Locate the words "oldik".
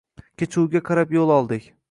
1.37-1.71